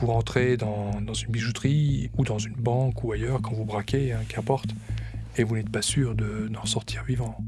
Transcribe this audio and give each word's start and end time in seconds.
Vous 0.00 0.06
rentrez 0.08 0.56
dans, 0.56 0.92
une 1.14 1.30
bijouterie 1.30 2.10
ou 2.18 2.24
dans 2.24 2.38
une 2.38 2.56
banque 2.56 3.04
ou 3.04 3.12
ailleurs 3.12 3.40
quand 3.40 3.52
vous 3.52 3.64
braquez, 3.64 4.12
hein, 4.12 4.20
qu'importe, 4.28 4.70
et 5.36 5.44
vous 5.44 5.56
n'êtes 5.56 5.70
pas 5.70 5.82
sûr 5.82 6.14
de 6.14 6.48
d'en 6.48 6.66
sortir 6.66 7.04
vivant. 7.04 7.38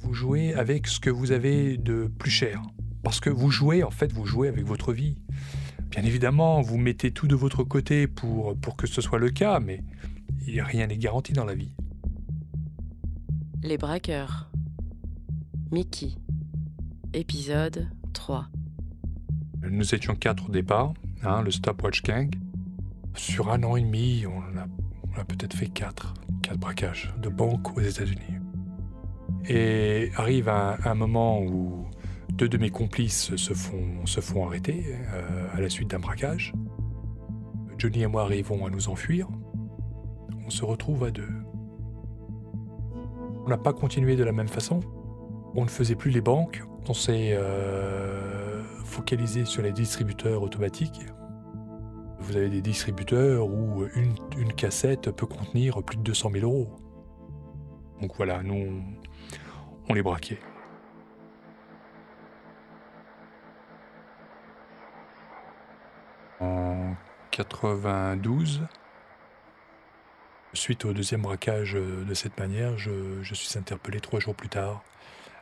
Vous 0.00 0.14
jouez 0.14 0.54
avec 0.54 0.86
ce 0.86 1.00
que 1.00 1.10
vous 1.10 1.32
avez 1.32 1.76
de 1.76 2.10
plus 2.18 2.30
cher. 2.30 2.62
Parce 3.02 3.20
que 3.20 3.30
vous 3.30 3.50
jouez, 3.50 3.82
en 3.82 3.90
fait, 3.90 4.12
vous 4.12 4.26
jouez 4.26 4.48
avec 4.48 4.64
votre 4.64 4.92
vie. 4.92 5.16
Bien 5.90 6.02
évidemment, 6.02 6.60
vous 6.60 6.78
mettez 6.78 7.10
tout 7.10 7.26
de 7.26 7.34
votre 7.34 7.64
côté 7.64 8.06
pour, 8.06 8.56
pour 8.56 8.76
que 8.76 8.86
ce 8.86 9.00
soit 9.00 9.18
le 9.18 9.30
cas, 9.30 9.60
mais 9.60 9.82
rien 10.46 10.86
n'est 10.86 10.98
garanti 10.98 11.32
dans 11.32 11.44
la 11.44 11.54
vie. 11.54 11.72
Les 13.62 13.78
braqueurs. 13.78 14.50
Mickey. 15.70 16.12
Épisode 17.12 17.88
3. 18.12 18.48
Nous 19.70 19.94
étions 19.94 20.14
quatre 20.14 20.48
au 20.48 20.52
départ, 20.52 20.94
hein, 21.22 21.42
le 21.42 21.50
Stopwatch 21.50 22.02
Gang. 22.02 22.30
Sur 23.14 23.50
un 23.50 23.62
an 23.62 23.76
et 23.76 23.82
demi, 23.82 24.24
on 24.26 25.20
a, 25.20 25.24
peut-être 25.24 25.54
fait 25.54 25.68
quatre, 25.68 26.14
quatre 26.42 26.58
braquages 26.58 27.14
de 27.20 27.28
banques 27.28 27.76
aux 27.76 27.80
États-Unis. 27.80 28.38
Et 29.48 30.10
arrive 30.16 30.48
un, 30.48 30.94
moment 30.94 31.40
où 31.40 31.86
deux 32.32 32.48
de 32.48 32.58
mes 32.58 32.70
complices 32.70 33.36
se 33.36 33.54
font, 33.54 34.06
se 34.06 34.20
font 34.20 34.46
arrêter 34.46 34.84
euh, 35.12 35.46
à 35.54 35.60
la 35.60 35.68
suite 35.68 35.90
d'un 35.90 35.98
braquage. 35.98 36.52
Johnny 37.78 38.02
et 38.02 38.06
moi 38.06 38.22
arrivons 38.22 38.66
à 38.66 38.70
nous 38.70 38.88
enfuir. 38.88 39.28
On 40.46 40.50
se 40.50 40.64
retrouve 40.64 41.04
à 41.04 41.10
deux. 41.10 41.32
On 43.44 43.48
n'a 43.48 43.58
pas 43.58 43.72
continué 43.72 44.16
de 44.16 44.24
la 44.24 44.32
même 44.32 44.48
façon. 44.48 44.80
On 45.54 45.64
ne 45.64 45.70
faisait 45.70 45.94
plus 45.94 46.10
les 46.10 46.20
banques, 46.20 46.62
on 46.88 46.94
s'est 46.94 47.30
euh, 47.32 48.43
focalisé 48.94 49.44
sur 49.44 49.60
les 49.60 49.72
distributeurs 49.72 50.42
automatiques. 50.42 51.00
Vous 52.20 52.36
avez 52.36 52.48
des 52.48 52.62
distributeurs 52.62 53.44
où 53.44 53.84
une, 53.96 54.52
cassette 54.54 55.10
peut 55.10 55.26
contenir 55.26 55.82
plus 55.82 55.96
de 55.96 56.02
200 56.02 56.30
000 56.32 56.44
euros. 56.44 56.70
Donc 58.00 58.14
voilà, 58.16 58.42
nous, 58.44 58.82
on 59.88 59.94
les 59.94 60.02
braquait. 60.02 60.38
En 66.40 66.94
92, 67.32 68.62
suite 70.52 70.84
au 70.84 70.92
deuxième 70.92 71.22
braquage 71.22 71.72
de 71.72 72.14
cette 72.14 72.38
manière, 72.38 72.78
je, 72.78 73.22
je 73.22 73.34
suis 73.34 73.58
interpellé 73.58 74.00
trois 74.00 74.20
jours 74.20 74.36
plus 74.36 74.48
tard 74.48 74.84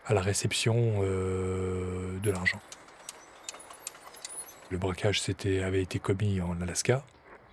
à 0.06 0.14
la 0.14 0.22
réception 0.22 1.00
euh, 1.02 2.18
de 2.20 2.30
l'argent. 2.30 2.60
Le 4.72 4.78
braquage 4.78 5.20
avait 5.62 5.82
été 5.82 5.98
commis 5.98 6.40
en 6.40 6.58
Alaska. 6.62 7.04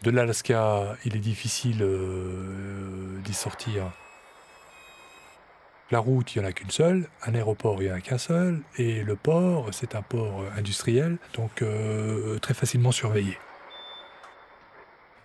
De 0.03 0.09
l'Alaska, 0.09 0.95
il 1.03 1.17
est 1.17 1.19
difficile 1.19 1.79
euh, 1.81 3.19
d'y 3.25 3.33
sortir. 3.33 3.91
La 5.91 5.99
route, 5.99 6.33
il 6.33 6.39
n'y 6.39 6.45
en 6.45 6.47
a 6.47 6.53
qu'une 6.53 6.69
seule. 6.69 7.09
Un 7.23 7.35
aéroport, 7.35 7.81
il 7.81 7.87
n'y 7.87 7.91
en 7.91 7.97
a 7.97 7.99
qu'un 7.99 8.17
seul. 8.17 8.61
Et 8.77 9.03
le 9.03 9.17
port, 9.17 9.67
c'est 9.73 9.95
un 9.95 10.01
port 10.01 10.45
industriel, 10.57 11.17
donc 11.33 11.61
euh, 11.61 12.39
très 12.39 12.53
facilement 12.53 12.93
surveillé. 12.93 13.37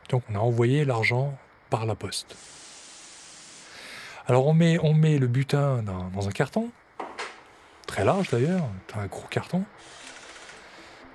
Donc 0.08 0.24
on 0.32 0.34
a 0.34 0.40
envoyé 0.40 0.84
l'argent 0.84 1.38
par 1.70 1.86
la 1.86 1.94
poste. 1.94 2.36
Alors 4.26 4.48
on 4.48 4.52
met, 4.52 4.80
on 4.82 4.94
met 4.94 5.18
le 5.18 5.28
butin 5.28 5.84
dans 5.84 6.26
un 6.26 6.32
carton, 6.32 6.72
très 7.86 8.04
large 8.04 8.30
d'ailleurs, 8.30 8.66
un 8.96 9.06
gros 9.06 9.28
carton. 9.28 9.64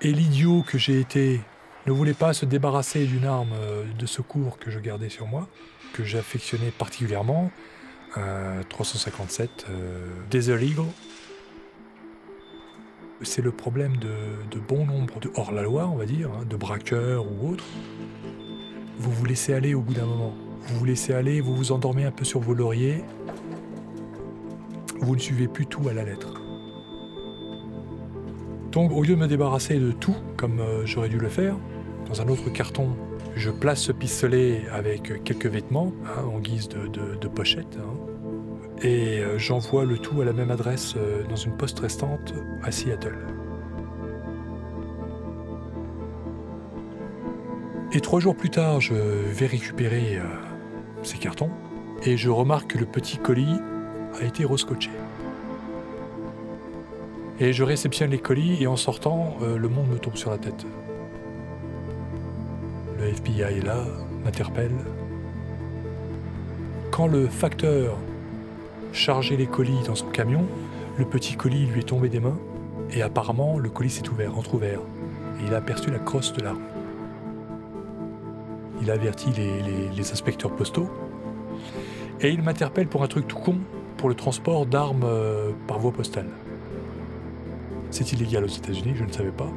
Et 0.02 0.12
l'idiot 0.12 0.64
que 0.66 0.78
j'ai 0.78 0.98
été 0.98 1.40
ne 1.86 1.92
voulait 1.92 2.14
pas 2.14 2.32
se 2.32 2.46
débarrasser 2.46 3.04
d'une 3.04 3.26
arme 3.26 3.52
euh, 3.52 3.84
de 3.98 4.06
secours 4.06 4.58
que 4.58 4.70
je 4.70 4.78
gardais 4.78 5.10
sur 5.10 5.26
moi, 5.26 5.46
que 5.92 6.04
j'affectionnais 6.04 6.70
particulièrement, 6.70 7.50
un 8.16 8.62
357 8.68 9.66
euh, 9.68 10.06
Desert 10.30 10.62
Eagle. 10.62 10.86
C'est 13.22 13.42
le 13.42 13.52
problème 13.52 13.98
de, 13.98 14.58
bon 14.58 14.86
nombre 14.86 15.20
de 15.20 15.30
hors-la-loi, 15.34 15.86
on 15.86 15.96
va 15.96 16.06
dire, 16.06 16.30
hein, 16.30 16.46
de 16.48 16.56
braqueurs 16.56 17.26
ou 17.30 17.50
autres. 17.50 17.66
Vous 18.98 19.10
vous 19.10 19.24
laissez 19.26 19.52
aller 19.52 19.74
au 19.74 19.82
bout 19.82 19.92
d'un 19.92 20.06
moment. 20.06 20.34
Vous 20.62 20.78
vous 20.78 20.84
laissez 20.86 21.12
aller, 21.12 21.42
vous 21.42 21.54
vous 21.54 21.72
endormez 21.72 22.04
un 22.04 22.10
peu 22.10 22.24
sur 22.24 22.40
vos 22.40 22.54
lauriers. 22.54 23.04
Vous 25.00 25.14
ne 25.14 25.20
suivez 25.20 25.48
plus 25.48 25.66
tout 25.66 25.86
à 25.88 25.92
la 25.92 26.04
lettre. 26.04 26.40
Donc 28.72 28.92
au 28.92 29.02
lieu 29.02 29.14
de 29.14 29.20
me 29.20 29.26
débarrasser 29.26 29.78
de 29.78 29.90
tout, 29.90 30.16
comme 30.36 30.60
euh, 30.60 30.86
j'aurais 30.86 31.08
dû 31.08 31.18
le 31.18 31.28
faire, 31.28 31.56
dans 32.06 32.22
un 32.22 32.28
autre 32.28 32.50
carton, 32.50 32.90
je 33.34 33.50
place 33.50 33.80
ce 33.80 33.92
pistolet 33.92 34.62
avec 34.72 35.24
quelques 35.24 35.46
vêtements, 35.46 35.92
hein, 36.06 36.24
en 36.24 36.38
guise 36.38 36.68
de, 36.68 37.28
pochette, 37.28 37.78
hein, 37.80 37.94
et 38.82 39.18
euh, 39.18 39.38
j'envoie 39.38 39.84
le 39.84 39.98
tout 39.98 40.20
à 40.20 40.24
la 40.24 40.32
même 40.32 40.50
adresse 40.50 40.94
euh, 40.96 41.24
dans 41.28 41.36
une 41.36 41.56
poste 41.56 41.80
restante 41.80 42.32
à 42.62 42.70
Seattle. 42.70 43.18
Et 47.92 48.00
trois 48.00 48.20
jours 48.20 48.36
plus 48.36 48.50
tard, 48.50 48.80
je 48.80 48.94
vais 48.94 49.46
récupérer 49.46 50.20
ces 51.02 51.18
cartons 51.18 51.50
et 52.04 52.16
je 52.16 52.30
remarque 52.30 52.74
que 52.74 52.78
le 52.78 52.86
petit 52.86 53.18
colis 53.18 53.58
a 54.20 54.24
été 54.24 54.44
rescotché. 54.44 54.90
Et 57.42 57.54
je 57.54 57.64
réceptionne 57.64 58.10
les 58.10 58.18
colis 58.18 58.62
et 58.62 58.66
en 58.66 58.76
sortant, 58.76 59.38
euh, 59.40 59.56
le 59.56 59.68
monde 59.68 59.88
me 59.88 59.98
tombe 59.98 60.16
sur 60.16 60.30
la 60.30 60.36
tête. 60.36 60.66
Le 62.98 63.06
FBI 63.06 63.58
est 63.58 63.64
là, 63.64 63.82
m'interpelle. 64.24 64.76
Quand 66.90 67.06
le 67.06 67.26
facteur 67.28 67.96
chargeait 68.92 69.36
les 69.36 69.46
colis 69.46 69.82
dans 69.86 69.94
son 69.94 70.08
camion, 70.08 70.44
le 70.98 71.06
petit 71.06 71.34
colis 71.34 71.64
lui 71.64 71.80
est 71.80 71.84
tombé 71.84 72.10
des 72.10 72.20
mains 72.20 72.38
et 72.92 73.00
apparemment 73.00 73.58
le 73.58 73.70
colis 73.70 73.88
s'est 73.88 74.08
ouvert, 74.10 74.36
entrouvert. 74.36 74.80
Et 75.40 75.46
il 75.46 75.54
a 75.54 75.58
aperçu 75.58 75.90
la 75.90 75.98
crosse 75.98 76.34
de 76.34 76.42
l'arme. 76.42 76.60
Il 78.82 78.90
a 78.90 78.94
averti 78.94 79.30
les 79.96 80.12
inspecteurs 80.12 80.54
postaux 80.54 80.90
et 82.20 82.30
il 82.30 82.42
m'interpelle 82.42 82.86
pour 82.86 83.02
un 83.02 83.08
truc 83.08 83.26
tout 83.26 83.38
con, 83.38 83.56
pour 83.96 84.10
le 84.10 84.14
transport 84.14 84.66
d'armes 84.66 85.04
euh, 85.04 85.52
par 85.66 85.78
voie 85.78 85.92
postale. 85.92 86.28
C'est 87.90 88.12
illégal 88.12 88.44
aux 88.44 88.48
États-Unis, 88.48 88.92
je 88.94 89.04
ne 89.04 89.12
savais 89.12 89.32
pas. 89.32 89.50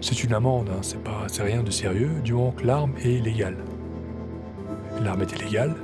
C'est 0.00 0.22
une 0.22 0.34
amende, 0.34 0.68
hein, 0.68 0.80
c'est 0.82 1.02
pas, 1.02 1.24
c'est 1.28 1.42
rien 1.42 1.62
de 1.62 1.70
sérieux, 1.70 2.20
du 2.22 2.34
moment 2.34 2.52
que 2.52 2.66
l'arme 2.66 2.92
est 3.02 3.24
légale. 3.24 3.56
L'arme 5.02 5.22
était 5.22 5.42
légale. 5.42 5.76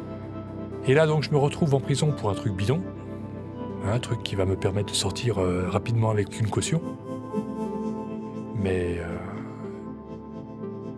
Et 0.86 0.94
là 0.94 1.06
donc 1.06 1.22
je 1.22 1.30
me 1.30 1.38
retrouve 1.38 1.74
en 1.74 1.80
prison 1.80 2.12
pour 2.12 2.28
un 2.30 2.34
truc 2.34 2.54
bidon, 2.54 2.82
un 3.84 3.98
truc 3.98 4.22
qui 4.22 4.34
va 4.34 4.44
me 4.44 4.56
permettre 4.56 4.92
de 4.92 4.96
sortir 4.96 5.38
euh, 5.38 5.68
rapidement 5.68 6.10
avec 6.10 6.38
une 6.38 6.48
caution. 6.48 6.82
Mais 8.56 8.98
euh, 8.98 9.16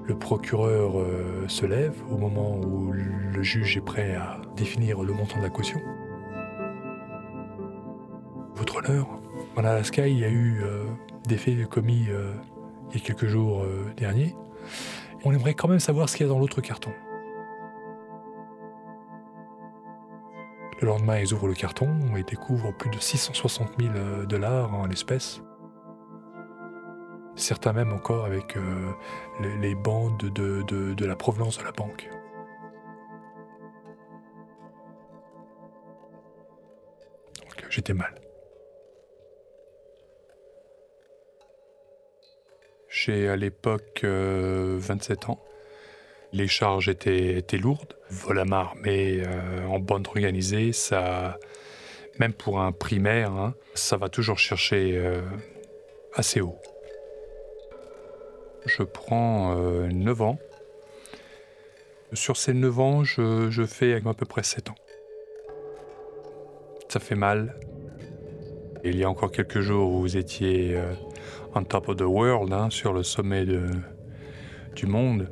le 0.04 0.16
procureur 0.16 0.98
euh, 0.98 1.44
se 1.46 1.64
lève 1.64 1.94
au 2.10 2.16
moment 2.16 2.58
où 2.58 2.92
le 2.92 3.42
juge 3.42 3.76
est 3.76 3.82
prêt 3.82 4.16
à 4.16 4.40
définir 4.56 5.02
le 5.02 5.12
montant 5.12 5.38
de 5.38 5.44
la 5.44 5.50
caution. 5.50 5.80
Votre 8.56 8.78
honneur, 8.78 9.21
en 9.56 9.64
Alaska, 9.64 10.06
il 10.06 10.18
y 10.18 10.24
a 10.24 10.28
eu 10.28 10.62
euh, 10.62 10.84
des 11.26 11.36
faits 11.36 11.68
commis 11.68 12.06
euh, 12.08 12.32
il 12.90 12.98
y 12.98 13.02
a 13.02 13.04
quelques 13.04 13.26
jours 13.26 13.62
euh, 13.62 13.90
derniers. 13.96 14.34
On 15.24 15.32
aimerait 15.32 15.54
quand 15.54 15.68
même 15.68 15.80
savoir 15.80 16.08
ce 16.08 16.16
qu'il 16.16 16.26
y 16.26 16.28
a 16.28 16.32
dans 16.32 16.38
l'autre 16.38 16.60
carton. 16.60 16.92
Le 20.80 20.88
lendemain, 20.88 21.18
ils 21.18 21.32
ouvrent 21.32 21.46
le 21.46 21.54
carton 21.54 21.88
et 22.16 22.24
découvrent 22.24 22.72
plus 22.76 22.90
de 22.90 22.98
660 22.98 23.80
000 23.80 23.92
dollars 24.26 24.74
en 24.74 24.86
l'espèce. 24.86 25.40
Certains 27.36 27.72
même 27.72 27.92
encore 27.92 28.24
avec 28.24 28.58
les, 29.40 29.74
bandes 29.76 30.18
de, 30.18 30.62
de 30.62 31.06
la 31.06 31.14
provenance 31.14 31.58
de 31.58 31.64
la 31.64 31.72
banque. 31.72 32.10
J'étais 37.70 37.94
mal. 37.94 38.14
J'ai 43.04 43.28
à 43.28 43.34
l'époque 43.34 44.04
27 44.04 44.04
euh, 44.04 45.32
ans. 45.32 45.40
Les 46.32 46.46
charges 46.46 46.88
étaient, 46.88 47.42
lourdes. 47.58 47.94
Vol 48.10 48.38
à 48.38 48.44
armée 48.52 49.24
euh, 49.26 49.66
en 49.66 49.80
bande 49.80 50.06
organisée, 50.06 50.72
ça, 50.72 51.36
même 52.20 52.32
pour 52.32 52.60
un 52.60 52.70
primaire, 52.70 53.32
hein, 53.32 53.54
ça 53.74 53.96
va 53.96 54.08
toujours 54.08 54.38
chercher 54.38 54.96
euh, 54.96 55.20
assez 56.14 56.40
haut. 56.40 56.58
Je 58.66 58.84
prends 58.84 59.56
9 59.56 60.22
ans. 60.22 60.38
Sur 62.12 62.36
ces 62.36 62.54
9 62.54 62.78
ans, 62.78 63.02
je, 63.02 63.50
je 63.50 63.64
fais 63.64 63.94
à 63.94 64.14
peu 64.14 64.26
près 64.26 64.44
7 64.44 64.70
ans. 64.70 64.76
Ça 66.88 67.00
fait 67.00 67.16
mal. 67.16 67.58
Il 68.84 68.96
y 68.96 69.02
a 69.02 69.10
encore 69.10 69.32
quelques 69.32 69.60
jours, 69.60 69.90
vous 69.90 70.16
étiez 70.16 70.80
on 71.54 71.64
top 71.64 71.88
of 71.88 71.96
the 71.96 72.02
world, 72.02 72.52
hein, 72.52 72.70
sur 72.70 72.92
le 72.92 73.02
sommet 73.02 73.44
du 74.74 74.86
monde. 74.86 75.28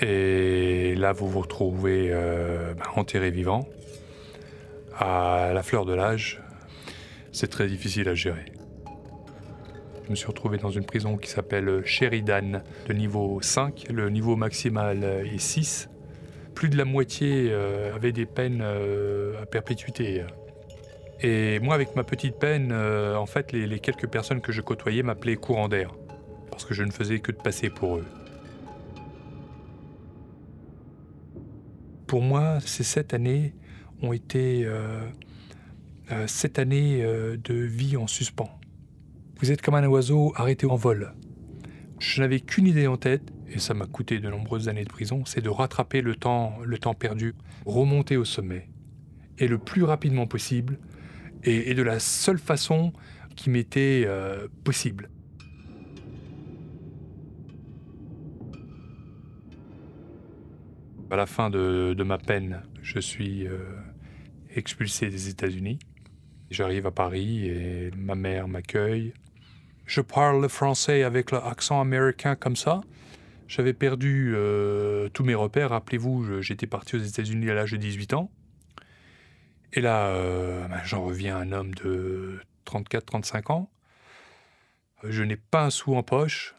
Et 0.00 0.94
là, 0.96 1.12
vous 1.12 1.28
vous 1.28 1.40
retrouvez 1.40 2.08
euh, 2.10 2.74
bah, 2.74 2.84
enterré 2.96 3.30
vivant, 3.30 3.68
à 4.98 5.52
la 5.54 5.62
fleur 5.62 5.84
de 5.84 5.94
l'âge. 5.94 6.42
C'est 7.30 7.48
très 7.48 7.68
difficile 7.68 8.08
à 8.08 8.14
gérer. 8.14 8.46
Je 10.04 10.10
me 10.10 10.16
suis 10.16 10.26
retrouvé 10.26 10.58
dans 10.58 10.70
une 10.70 10.84
prison 10.84 11.16
qui 11.16 11.30
s'appelle 11.30 11.82
Sheridan, 11.84 12.62
de 12.88 12.92
niveau 12.92 13.40
5. 13.40 13.86
Le 13.90 14.10
niveau 14.10 14.34
maximal 14.34 15.04
est 15.04 15.38
6. 15.38 15.88
Plus 16.54 16.68
de 16.68 16.76
la 16.76 16.84
moitié 16.84 17.48
euh, 17.50 17.94
avait 17.94 18.12
des 18.12 18.26
peines 18.26 18.60
euh, 18.62 19.40
à 19.40 19.46
perpétuité. 19.46 20.24
Et 21.22 21.60
moi, 21.60 21.74
avec 21.74 21.94
ma 21.94 22.02
petite 22.02 22.36
peine, 22.36 22.70
euh, 22.72 23.16
en 23.16 23.26
fait, 23.26 23.52
les, 23.52 23.78
quelques 23.78 24.08
personnes 24.08 24.40
que 24.40 24.50
je 24.50 24.60
côtoyais 24.60 25.02
m'appelaient 25.04 25.36
courant 25.36 25.68
d'air, 25.68 25.94
parce 26.50 26.64
que 26.64 26.74
je 26.74 26.82
ne 26.82 26.90
faisais 26.90 27.20
que 27.20 27.30
de 27.30 27.36
passer 27.36 27.70
pour 27.70 27.98
eux. 27.98 28.06
Pour 32.08 32.22
moi, 32.22 32.58
ces 32.60 32.82
sept 32.82 33.14
années 33.14 33.54
ont 34.02 34.12
été 34.12 34.68
sept 36.26 36.58
années 36.58 37.02
de 37.02 37.54
vie 37.54 37.96
en 37.96 38.06
suspens. 38.06 38.50
Vous 39.40 39.50
êtes 39.50 39.62
comme 39.62 39.76
un 39.76 39.86
oiseau 39.86 40.32
arrêté 40.36 40.66
en 40.66 40.76
vol. 40.76 41.14
Je 42.00 42.20
n'avais 42.20 42.40
qu'une 42.40 42.66
idée 42.66 42.86
en 42.86 42.96
tête, 42.96 43.32
et 43.48 43.58
ça 43.58 43.74
m'a 43.74 43.86
coûté 43.86 44.18
de 44.18 44.28
nombreuses 44.28 44.68
années 44.68 44.84
de 44.84 44.90
prison, 44.90 45.24
c'est 45.24 45.40
de 45.40 45.48
rattraper 45.48 46.02
le 46.02 46.16
temps, 46.16 46.58
le 46.64 46.78
temps 46.78 46.94
perdu, 46.94 47.34
remonter 47.64 48.16
au 48.16 48.24
sommet, 48.24 48.68
et 49.38 49.48
le 49.48 49.56
plus 49.58 49.84
rapidement 49.84 50.26
possible, 50.26 50.78
et, 51.44 51.74
de 51.74 51.82
la 51.82 51.98
seule 51.98 52.38
façon 52.38 52.92
qui 53.36 53.50
m'était 53.50 54.04
euh, 54.06 54.48
possible. 54.64 55.10
À 61.10 61.16
la 61.16 61.26
fin 61.26 61.50
de, 61.50 62.02
ma 62.04 62.16
peine, 62.16 62.62
je 62.82 62.98
suis 62.98 63.46
euh, 63.46 63.58
expulsé 64.54 65.10
des 65.10 65.28
États-Unis. 65.28 65.78
J'arrive 66.50 66.86
à 66.86 66.90
Paris 66.90 67.48
et 67.48 67.90
ma 67.96 68.14
mère 68.14 68.48
m'accueille. 68.48 69.12
Je 69.84 70.00
parle 70.00 70.40
le 70.40 70.48
français 70.48 71.02
avec 71.02 71.30
l'accent 71.30 71.80
américain 71.80 72.34
comme 72.34 72.56
ça. 72.56 72.80
J'avais 73.46 73.74
perdu 73.74 74.32
euh, 74.34 75.10
tous 75.10 75.24
mes 75.24 75.34
repères. 75.34 75.70
Rappelez-vous, 75.70 76.40
j'étais 76.40 76.66
parti 76.66 76.96
aux 76.96 77.00
États-Unis 77.00 77.50
à 77.50 77.54
l'âge 77.54 77.72
de 77.72 77.76
18 77.76 78.14
ans. 78.14 78.30
Et 79.72 79.80
là, 79.80 80.08
euh, 80.08 80.66
ben, 80.68 80.80
j'en 80.84 81.04
reviens 81.04 81.36
un 81.36 81.52
homme 81.52 81.74
de 81.74 82.40
34-35 82.66 83.52
ans. 83.52 83.70
Je 85.02 85.22
n'ai 85.22 85.36
pas 85.36 85.64
un 85.64 85.70
sou 85.70 85.94
en 85.96 86.02
poche. 86.02 86.54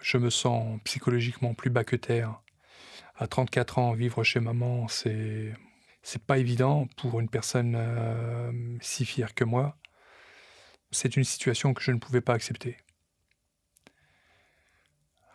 Je 0.00 0.18
me 0.18 0.30
sens 0.30 0.80
psychologiquement 0.84 1.54
plus 1.54 1.70
bas 1.70 1.84
que 1.84 1.96
terre 1.96 2.40
à 3.18 3.26
34 3.26 3.78
ans, 3.78 3.92
vivre 3.92 4.22
chez 4.22 4.40
maman, 4.40 4.88
c'est 4.88 5.52
c'est 6.02 6.22
pas 6.22 6.38
évident 6.38 6.86
pour 6.96 7.20
une 7.20 7.28
personne 7.28 7.74
euh, 7.76 8.78
si 8.80 9.04
fière 9.04 9.34
que 9.34 9.44
moi. 9.44 9.76
C'est 10.90 11.16
une 11.16 11.24
situation 11.24 11.74
que 11.74 11.82
je 11.82 11.90
ne 11.90 11.98
pouvais 11.98 12.22
pas 12.22 12.32
accepter. 12.32 12.78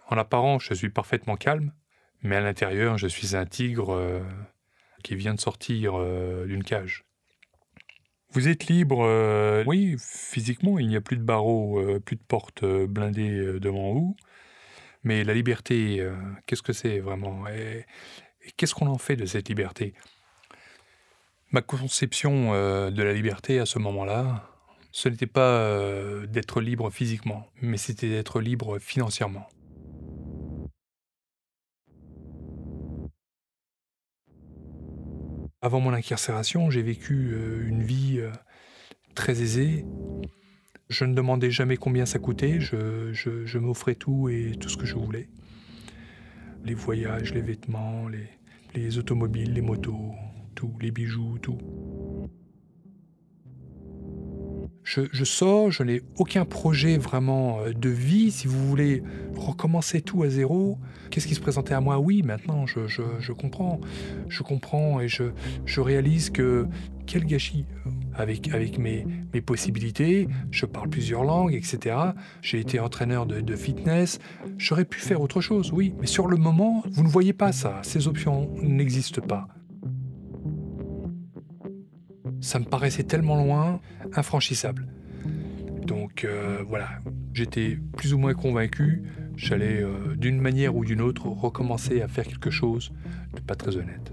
En 0.10 0.18
apparence, 0.18 0.64
je 0.64 0.74
suis 0.74 0.90
parfaitement 0.90 1.36
calme, 1.36 1.74
mais 2.22 2.38
à 2.38 2.42
l'intérieur, 2.42 2.98
je 2.98 3.08
suis 3.08 3.36
un 3.36 3.46
tigre 3.46 3.94
euh, 3.94 4.24
qui 5.04 5.16
vient 5.16 5.36
de 5.36 5.40
sortir 5.40 5.94
euh, 5.96 6.46
d'une 6.46 6.64
cage. 6.64 7.04
Vous 8.32 8.48
êtes 8.48 8.66
libre, 8.66 9.64
oui, 9.68 9.96
physiquement, 10.00 10.80
il 10.80 10.88
n'y 10.88 10.96
a 10.96 11.02
plus 11.02 11.18
de 11.18 11.22
barreaux, 11.22 11.80
plus 12.04 12.16
de 12.16 12.24
portes 12.28 12.66
blindées 12.66 13.60
devant 13.60 13.94
vous. 13.94 14.16
Mais 15.04 15.24
la 15.24 15.34
liberté, 15.34 16.00
euh, 16.00 16.16
qu'est-ce 16.46 16.62
que 16.62 16.74
c'est 16.74 17.00
vraiment? 17.00 17.48
Et, 17.48 17.86
qu'est-ce 18.58 18.74
qu'on 18.74 18.88
en 18.88 18.98
fait 18.98 19.16
de 19.16 19.26
cette 19.26 19.50
liberté? 19.50 19.94
Ma 21.52 21.62
conception 21.62 22.54
euh, 22.54 22.90
de 22.90 23.04
la 23.04 23.14
liberté 23.14 23.60
à 23.60 23.66
ce 23.66 23.80
moment-là, 23.80 24.50
ce 24.92 25.10
n'était 25.10 25.28
pas 25.28 25.60
euh, 25.60 26.26
d'être 26.26 26.62
libre 26.62 26.90
physiquement, 26.90 27.48
mais 27.62 27.78
c'était 27.78 28.10
d'être 28.10 28.40
libre 28.40 28.80
financièrement. 28.80 29.48
Avant 35.64 35.80
mon 35.80 35.94
incarcération, 35.94 36.70
j'ai 36.70 36.82
vécu 36.82 37.38
une 37.66 37.84
vie 37.84 38.22
très 39.16 39.42
aisée, 39.42 39.86
je 40.90 41.06
ne 41.06 41.14
demandais 41.14 41.52
jamais 41.52 41.78
combien 41.78 42.06
ça 42.06 42.20
coûtait, 42.20 42.60
je, 42.60 43.58
m'offrais 43.58 43.96
tout 43.96 44.28
et 44.28 44.58
tout 44.60 44.68
ce 44.68 44.76
que 44.76 44.86
je 44.86 44.96
voulais. 44.96 45.30
Les 46.66 46.74
voyages, 46.74 47.34
les 47.34 47.42
vêtements, 47.42 48.10
les, 48.76 48.98
automobiles, 48.98 49.54
les 49.54 49.62
motos, 49.62 50.12
tout, 50.54 50.74
les 50.82 50.92
bijoux, 50.92 51.38
tout. 51.42 51.58
Je, 54.84 55.24
sors, 55.24 55.72
je 55.72 55.84
n'ai 55.84 56.02
aucun 56.18 56.46
projet 56.46 56.98
vraiment 56.98 57.60
euh, 57.62 57.74
de 57.74 57.90
vie. 57.90 58.32
Si 58.32 58.48
vous 58.48 58.68
voulez 58.68 59.02
recommencer 59.36 60.02
tout 60.02 60.24
à 60.24 60.30
zéro, 60.30 60.78
qu'est-ce 61.10 61.28
qui 61.28 61.36
se 61.36 61.40
présentait 61.40 61.74
à 61.74 61.82
moi? 61.82 62.00
Oui, 62.00 62.22
maintenant, 62.22 62.66
je, 62.66 63.32
comprends. 63.32 63.80
Je 64.28 64.44
comprends 64.44 65.00
et 65.00 65.08
je, 65.08 65.32
réalise 65.80 66.30
que 66.30 66.68
quel 67.06 67.26
gâchis 67.26 67.66
avec, 68.16 68.78
mes, 68.78 69.06
possibilités. 69.46 70.28
Je 70.52 70.66
parle 70.66 70.90
plusieurs 70.90 71.24
langues, 71.24 71.54
etc. 71.54 71.96
J'ai 72.42 72.60
été 72.60 72.80
entraîneur 72.80 73.26
de 73.26 73.56
fitness. 73.56 74.20
J'aurais 74.58 74.86
pu 74.86 75.00
faire 75.00 75.22
autre 75.22 75.42
chose, 75.42 75.72
oui. 75.72 75.94
Mais 76.00 76.08
sur 76.08 76.28
le 76.28 76.38
moment, 76.38 76.84
vous 76.92 77.04
ne 77.04 77.10
voyez 77.10 77.34
pas 77.34 77.52
ça. 77.52 77.80
Ces 77.84 78.08
options 78.08 78.50
n'existent 78.62 79.22
pas. 79.22 79.48
Ça 82.44 82.60
me 82.60 82.66
paraissait 82.66 83.04
tellement 83.04 83.42
loin, 83.42 83.80
infranchissable. 84.14 84.86
Donc 85.88 86.26
euh, 86.26 86.62
voilà, 86.68 86.90
j'étais 87.34 87.80
plus 87.96 88.14
ou 88.14 88.18
moins 88.18 88.34
convaincu, 88.34 89.04
j'allais 89.38 89.82
euh, 89.82 90.16
d'une 90.18 90.42
manière 90.42 90.76
ou 90.76 90.84
d'une 90.84 91.00
autre 91.00 91.28
recommencer 91.28 92.02
à 92.02 92.10
faire 92.10 92.26
quelque 92.26 92.50
chose 92.50 92.92
de 93.34 93.40
pas 93.40 93.56
très 93.56 93.78
honnête. 93.78 94.12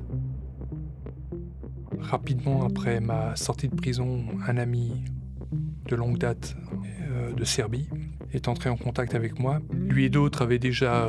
Rapidement 1.98 2.64
après 2.64 3.00
ma 3.00 3.34
sortie 3.34 3.68
de 3.68 3.74
prison, 3.74 4.24
un 4.46 4.56
ami 4.58 5.04
de 5.88 5.96
longue 5.96 6.18
date 6.18 6.56
euh, 7.10 7.32
de 7.32 7.44
Serbie 7.44 7.88
est 8.32 8.46
entré 8.46 8.70
en 8.70 8.76
contact 8.76 9.16
avec 9.16 9.40
moi. 9.40 9.60
Lui 9.72 10.04
et 10.04 10.08
d'autres 10.08 10.42
avaient 10.42 10.60
déjà 10.60 11.08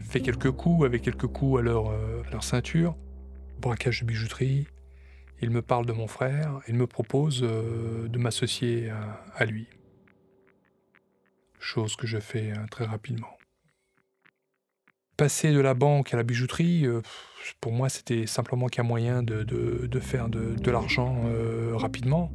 fait 0.00 0.20
quelques 0.20 0.50
coups, 0.50 0.86
avaient 0.86 1.00
quelques 1.00 1.26
coups 1.26 1.60
à 1.60 1.62
leur, 1.62 1.90
euh, 1.90 2.22
ceinture, 2.40 2.96
braquage 3.60 4.00
de 4.00 4.06
bijouterie. 4.06 4.66
Il 5.42 5.50
me 5.50 5.62
parle 5.62 5.86
de 5.86 5.92
mon 5.92 6.06
frère, 6.06 6.60
il 6.68 6.74
me 6.74 6.86
propose 6.86 7.40
de 7.40 8.18
m'associer 8.18 8.90
à, 9.34 9.44
lui. 9.44 9.66
Chose 11.60 11.96
que 11.96 12.06
je 12.06 12.18
fais 12.18 12.52
très 12.70 12.86
rapidement. 12.86 13.36
Passer 15.16 15.52
de 15.52 15.60
la 15.60 15.74
banque 15.74 16.14
à 16.14 16.16
la 16.16 16.22
bijouterie, 16.22 16.86
pour 17.60 17.72
moi, 17.72 17.88
c'était 17.88 18.26
simplement 18.26 18.68
qu'un 18.68 18.82
moyen 18.82 19.22
de, 19.22 20.00
faire 20.00 20.28
de, 20.28 20.70
l'argent 20.70 21.22
euh, 21.26 21.72
rapidement. 21.74 22.32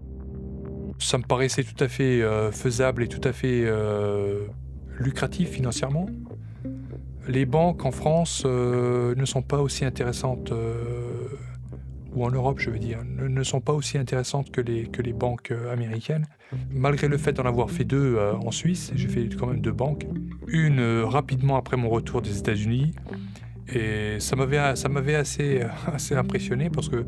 Ça 0.99 1.17
me 1.17 1.23
paraissait 1.23 1.63
tout 1.63 1.81
à 1.83 1.87
fait 1.87 2.21
euh, 2.21 2.51
faisable 2.51 3.03
et 3.03 3.07
tout 3.07 3.25
à 3.27 3.31
fait 3.31 3.63
euh, 3.65 4.45
lucratif 4.99 5.49
financièrement. 5.49 6.07
Les 7.27 7.45
banques 7.45 7.85
en 7.85 7.91
France 7.91 8.43
ne 8.45 9.25
sont 9.25 9.43
pas 9.43 9.61
aussi 9.61 9.85
intéressantes, 9.85 10.51
ou 12.19 12.25
en 12.25 12.31
Europe 12.31 12.59
je 12.59 12.69
veux 12.69 12.79
dire, 12.79 12.99
ne, 13.05 13.43
sont 13.43 13.61
pas 13.61 13.73
aussi 13.73 13.97
intéressantes 13.97 14.51
que 14.51 14.61
les, 14.61 14.83
que 14.87 15.01
les 15.01 15.13
banques 15.13 15.53
américaines. 15.71 16.25
Malgré 16.71 17.07
le 17.07 17.17
fait 17.17 17.33
d'en 17.33 17.45
avoir 17.45 17.71
fait 17.71 17.83
deux 17.83 18.17
en 18.17 18.51
Suisse, 18.51 18.91
j'ai 18.95 19.07
fait 19.07 19.29
quand 19.35 19.47
même 19.47 19.61
deux 19.61 19.71
banques. 19.71 20.05
Une 20.47 21.03
rapidement 21.03 21.57
après 21.57 21.77
mon 21.77 21.89
retour 21.89 22.21
des 22.21 22.37
États-Unis, 22.39 22.93
et 23.73 24.19
ça 24.19 24.35
m'avait, 24.35 24.57
assez, 25.15 25.61
assez 25.93 26.15
impressionné 26.15 26.69
parce 26.69 26.89
que 26.89 27.05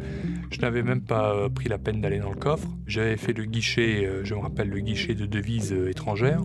je 0.52 0.60
n'avais 0.62 0.84
même 0.84 1.02
pas 1.02 1.34
euh, 1.34 1.50
pris 1.50 1.70
la 1.70 1.78
peine 1.78 2.02
d'aller 2.02 2.20
dans 2.20 2.30
le 2.30 2.38
coffre. 2.38 2.68
J'avais 2.86 3.18
fait 3.18 3.34
le 3.34 3.46
guichet, 3.46 4.06
euh, 4.06 4.24
je 4.24 4.36
me 4.36 4.40
rappelle 4.40 4.70
le 4.70 4.80
guichet 4.80 5.16
de 5.16 5.26
devises 5.26 5.74
euh, 5.74 5.90
étrangères. 5.90 6.42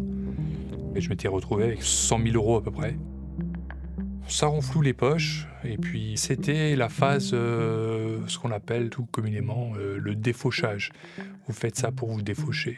Et 0.94 1.00
je 1.00 1.10
m'étais 1.10 1.28
retrouvé 1.28 1.64
avec 1.64 1.82
100 1.82 2.20
000 2.22 2.36
euros 2.36 2.56
à 2.56 2.62
peu 2.62 2.70
près. 2.70 2.96
Ça 4.28 4.48
renfloue 4.48 4.82
les 4.82 4.92
poches. 4.92 5.46
Et 5.64 5.78
puis 5.78 6.16
c'était 6.16 6.76
la 6.76 6.88
phase, 6.88 7.30
ce 7.30 8.38
qu'on 8.38 8.50
appelle 8.50 8.90
tout 8.90 9.06
communément 9.06 9.72
le 9.74 10.14
défauchage. 10.14 10.90
Vous 11.46 11.54
faites 11.54 11.76
ça 11.76 11.92
pour 11.92 12.10
vous 12.10 12.22
défaucher. 12.22 12.76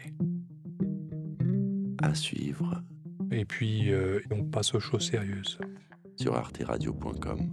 À 2.02 2.14
suivre. 2.14 2.82
Et 3.30 3.44
puis 3.44 3.90
on 4.30 4.44
passe 4.44 4.74
aux 4.74 4.80
choses 4.80 5.08
sérieuses 5.08 5.58
sur 6.16 6.36
arteradio.com. 6.36 7.50